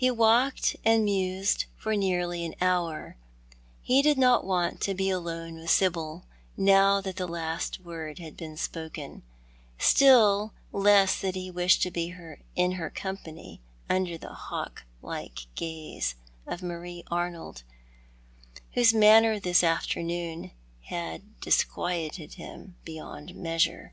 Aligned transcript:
Ho 0.00 0.12
walked 0.12 0.74
and 0.84 1.04
mused 1.04 1.66
for 1.76 1.94
nearly 1.94 2.44
an 2.44 2.56
hour. 2.60 3.16
He 3.82 4.02
did 4.02 4.18
not 4.18 4.44
want 4.44 4.80
to 4.80 4.94
be 4.94 5.10
alone 5.10 5.54
with 5.60 5.70
Sibyl 5.70 6.24
now 6.56 7.00
that 7.00 7.14
the 7.14 7.28
last 7.28 7.78
word 7.78 8.16
bad 8.18 8.36
been 8.36 8.56
spoken; 8.56 9.22
still 9.78 10.54
less 10.72 11.20
did 11.20 11.36
he 11.36 11.52
wish 11.52 11.78
to 11.78 11.92
be 11.92 12.12
in 12.56 12.72
her 12.72 12.90
company 12.90 13.60
under 13.88 14.18
the 14.18 14.34
hawk 14.34 14.82
like 15.02 15.46
gazo 15.54 16.14
of 16.48 16.60
Mario 16.60 17.04
Arnold, 17.08 17.62
whose 18.72 18.92
manner 18.92 19.38
this 19.38 19.62
afternoon 19.62 20.50
had 20.86 21.40
dis 21.40 21.62
quieted 21.62 22.34
him 22.34 22.74
beyond 22.84 23.36
measure. 23.36 23.92